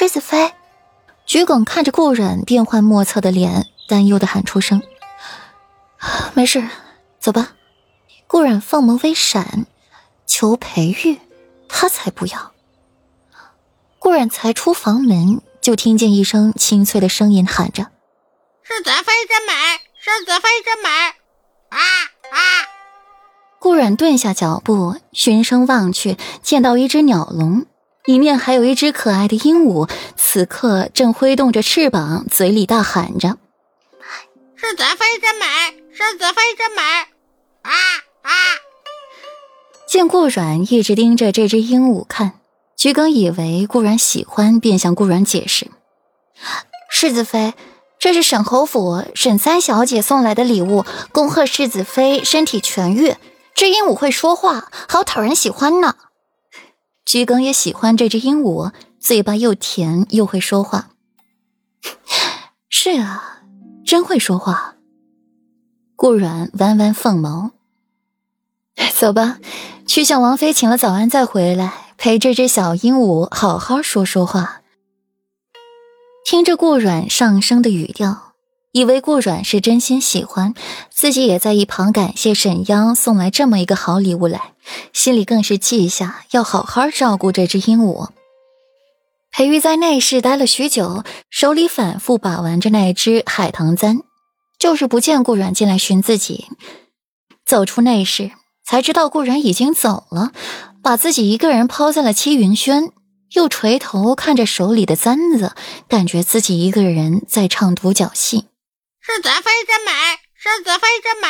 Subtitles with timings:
[0.00, 0.54] 世子妃，
[1.26, 4.80] 桔梗看着顾阮变幻莫测的脸，担忧的喊出声
[6.34, 6.64] ：“没事，
[7.18, 7.54] 走吧。”
[8.28, 9.66] 顾阮凤眸微闪，
[10.24, 11.18] 求裴玉，
[11.68, 12.52] 他才不要。
[13.98, 17.88] 顾阮才出房门，就听见一声清脆的声音喊着
[18.62, 19.52] ：“世子妃真美，
[19.98, 20.88] 世子妃真美！”
[21.76, 21.78] 啊
[22.30, 22.38] 啊！
[23.58, 27.66] 顾阮顿下脚步，循声望去，见到一只鸟笼，
[28.08, 29.86] 里面还有一只可爱的鹦鹉，
[30.16, 33.36] 此刻正挥动着翅膀，嘴里大喊着
[34.56, 35.44] ：“世子妃真美，
[35.92, 36.80] 世子妃真美！”
[37.60, 37.70] 啊！
[38.22, 38.32] 啊！
[39.86, 42.40] 见顾阮一直盯着这只鹦鹉看，
[42.78, 45.70] 桔梗以为顾阮喜欢，便向顾阮解释
[46.88, 47.52] ：“世子妃，
[47.98, 53.14] 这是沈侯府沈三小姐送来的礼物，恭贺世子妃身体痊愈。
[53.54, 55.94] 这鹦鹉会说话，好讨人喜欢呢。”
[57.08, 60.90] 桔梗也喜欢这只鹦鹉，嘴巴又甜又会说话。
[62.68, 63.40] 是啊，
[63.82, 64.74] 真会说话。
[65.96, 67.52] 顾软弯弯凤眸。
[68.94, 69.38] 走吧，
[69.86, 74.60] 去向王妃请了早安再回来，陪这只小鹦鹉好好说说话。
[76.26, 78.27] 听着顾软上升的语调，
[78.72, 80.54] 以为顾阮是真心喜欢
[80.90, 84.52] 自己，也在一旁感谢沈央送来这么一个好礼物来，
[84.92, 88.08] 心里更是记下要好好照顾这只鹦鹉。
[89.30, 94.02] 裴玉在内室待了许久，手里反复把玩着那只海棠簪，
[94.58, 96.46] 就是不见顾阮进来寻自己。
[97.44, 98.32] 走出内室。
[98.70, 100.32] 才知道顾然已经走了，
[100.82, 102.92] 把自己一个人抛在了七云轩，
[103.32, 105.54] 又垂头看着手里的簪子，
[105.88, 108.44] 感觉自己一个人在唱独角戏。
[109.10, 109.90] 世子妃真美，
[110.34, 111.26] 世子妃真美！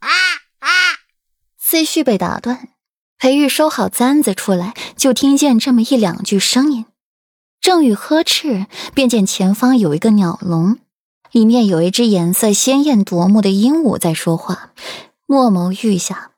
[0.00, 0.10] 啊
[0.58, 0.68] 啊！
[1.58, 2.68] 思绪被打断，
[3.16, 6.84] 裴玉收好簪子出来，就听见这么一两句声音，
[7.58, 10.76] 正欲呵斥，便见前方有一个鸟笼，
[11.32, 14.72] 里面有一只颜色鲜艳夺目的鹦鹉在说话。
[15.24, 16.32] 墨眸欲下，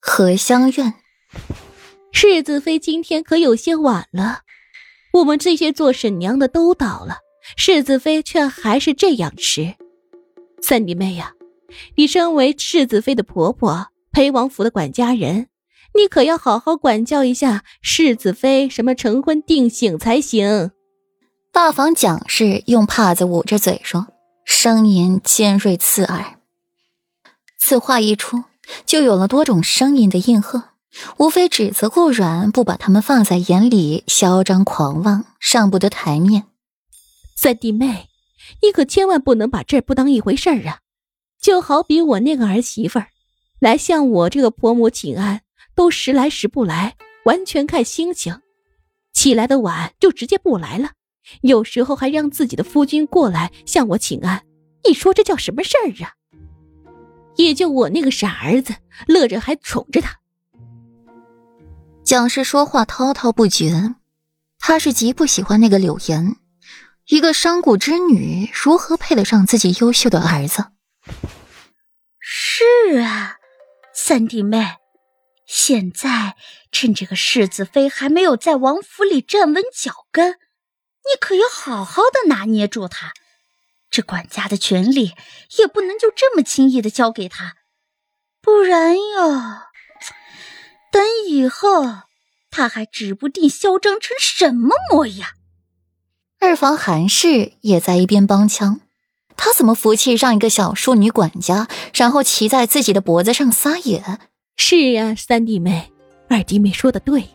[0.00, 0.94] 荷香院，
[2.10, 4.40] 世子妃今天可有些晚了。
[5.12, 7.18] 我们这些做婶娘的都倒了，
[7.56, 9.74] 世子妃却还是这样迟。
[10.62, 11.32] 三弟妹呀，
[11.96, 15.48] 你身为世子妃的婆婆，裴王府的管家人，
[15.94, 20.70] 你可要好好管教一下世子妃，什么成婚定省才行。
[21.52, 24.06] 大房蒋氏用帕子捂着嘴说，
[24.44, 26.38] 声音尖锐刺耳。
[27.58, 28.44] 此话一出，
[28.86, 30.62] 就有了多种声音的应和，
[31.16, 36.44] 无非指责顾阮不把他们放在眼里，嚣张狂妄，上不得台面。
[37.42, 38.10] 三弟妹，
[38.60, 40.80] 你可千万不能把这不当一回事儿啊！
[41.40, 43.06] 就好比我那个儿媳妇儿，
[43.58, 45.40] 来向我这个婆母请安，
[45.74, 48.42] 都时来时不来，完全看心情。
[49.14, 50.90] 起来的晚就直接不来了，
[51.40, 54.44] 有时候还让自己的夫君过来向我请安，
[54.86, 56.12] 你说这叫什么事儿啊？
[57.36, 58.74] 也就我那个傻儿子
[59.06, 60.14] 乐着，还宠着他。
[62.04, 63.94] 蒋氏说话滔滔不绝，
[64.58, 66.36] 他是极不喜欢那个柳岩，
[67.10, 70.66] 一个商贾之女，如何配得上自己优秀的儿子？
[72.20, 73.38] 是啊，
[73.92, 74.76] 三弟妹，
[75.44, 76.36] 现在
[76.70, 83.12] 趁这个世子妃还没有在王府里站稳脚跟，你可要好好的拿捏住她。
[83.90, 85.14] 这管家的权利
[85.58, 87.56] 也不能就这么轻易的交给他，
[88.40, 89.62] 不然哟，
[90.92, 91.84] 等以后
[92.52, 95.30] 他还指不定嚣张成什么模样。
[96.42, 98.80] 二房韩氏也在一边帮腔，
[99.36, 104.02] 他怎么服气让一个小庶女管家，然后骑在自己的脖子上撒野？
[104.56, 105.92] 是啊，三弟妹，
[106.30, 107.28] 二弟妹说的对，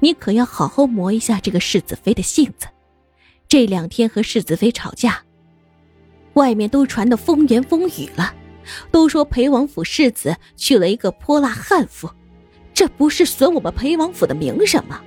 [0.00, 2.66] 你可要好好磨一下这个世子妃的性子。
[3.48, 5.22] 这两天和世子妃吵架。
[6.34, 8.34] 外面都传的风言风语了，
[8.90, 12.10] 都说裴王府世子娶了一个泼辣悍妇，
[12.74, 15.00] 这不是损我们裴王府的名声吗？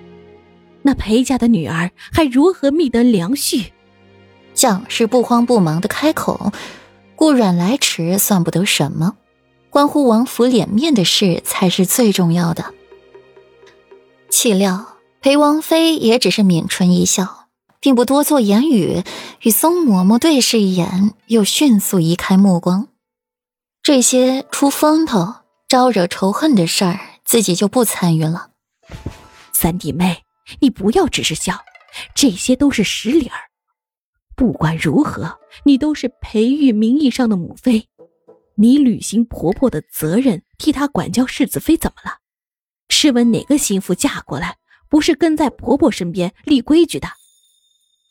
[0.85, 3.71] 那裴家的女儿还如何觅得良婿？
[4.53, 6.53] 蒋氏不慌不忙的开口
[7.17, 9.17] ：“顾阮来迟算不得什么，
[9.69, 12.73] 关乎王府脸面的事才是最重要的。”
[14.29, 17.41] 岂料裴王妃也只是抿唇一笑。
[17.81, 19.03] 并不多做言语，
[19.43, 22.87] 与宋嬷嬷对视一眼，又迅速移开目光。
[23.83, 25.35] 这些出风头、
[25.67, 28.47] 招惹仇恨的事儿，自己就不参与了。
[29.53, 30.23] 三弟妹，
[30.59, 31.63] 你不要只是笑，
[32.13, 33.37] 这些都是实理儿。
[34.35, 37.87] 不管如何，你都是裴玉名义上的母妃，
[38.55, 42.17] 你履行婆婆的责任，替她管教世子妃，怎么了？
[42.89, 44.57] 试问哪个心腹嫁过来？
[44.87, 47.07] 不是跟在婆婆身边立规矩的。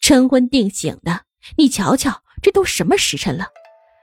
[0.01, 1.23] 晨昏定省的，
[1.57, 3.47] 你瞧瞧，这都什么时辰了？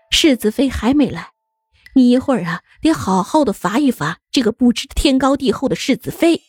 [0.09, 1.31] 世子妃还没来，
[1.95, 6.41] 你一会儿啊，得好好的罚一罚这个不知天高地厚的世子妃。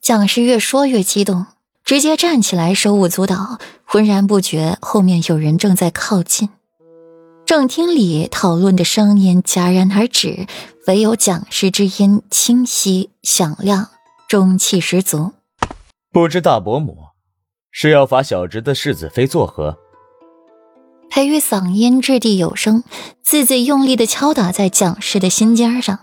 [0.00, 1.44] 蒋氏越说越激动，
[1.84, 6.48] 直接站起来，手舞足蹈，浑然不觉后面有人正在靠近。
[7.44, 10.46] 正厅里讨论的声音戛然而止，
[10.86, 13.90] 唯有蒋氏之音清晰响亮，
[14.26, 15.32] 中气十足。
[16.10, 16.96] 不知大伯母
[17.70, 19.76] 是要罚小侄的世子妃作何？
[21.10, 22.84] 裴玉嗓音掷地有声，
[23.22, 25.98] 字字用力的敲打在蒋氏的心尖上。